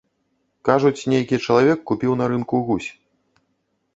Кажуць, 0.67 1.07
нейкі 1.13 1.39
чалавек 1.45 1.79
купіў 1.91 2.11
на 2.21 2.25
рынку 2.33 2.55
гусь. 2.69 2.87